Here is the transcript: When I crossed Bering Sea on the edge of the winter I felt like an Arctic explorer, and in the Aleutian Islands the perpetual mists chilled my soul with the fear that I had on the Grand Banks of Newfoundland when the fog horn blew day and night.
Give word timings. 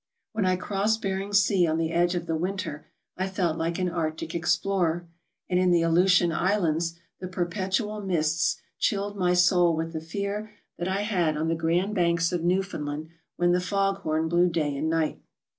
When 0.33 0.47
I 0.47 0.55
crossed 0.55 0.99
Bering 0.99 1.31
Sea 1.31 1.67
on 1.67 1.77
the 1.77 1.91
edge 1.91 2.15
of 2.15 2.25
the 2.25 2.35
winter 2.35 2.87
I 3.17 3.27
felt 3.29 3.55
like 3.55 3.77
an 3.77 3.87
Arctic 3.87 4.33
explorer, 4.33 5.05
and 5.47 5.59
in 5.59 5.69
the 5.69 5.83
Aleutian 5.83 6.31
Islands 6.31 6.97
the 7.19 7.27
perpetual 7.27 8.01
mists 8.01 8.57
chilled 8.79 9.15
my 9.15 9.35
soul 9.35 9.75
with 9.75 9.93
the 9.93 10.01
fear 10.01 10.53
that 10.79 10.87
I 10.87 11.01
had 11.01 11.37
on 11.37 11.49
the 11.49 11.55
Grand 11.55 11.93
Banks 11.93 12.31
of 12.31 12.43
Newfoundland 12.43 13.09
when 13.37 13.51
the 13.51 13.61
fog 13.61 13.97
horn 13.97 14.27
blew 14.27 14.49
day 14.49 14.75
and 14.75 14.89
night. 14.89 15.21